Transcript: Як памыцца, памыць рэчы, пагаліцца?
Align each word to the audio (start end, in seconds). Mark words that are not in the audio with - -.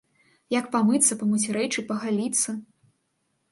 Як 0.55 0.65
памыцца, 0.75 1.17
памыць 1.19 1.51
рэчы, 1.59 1.85
пагаліцца? 1.93 2.59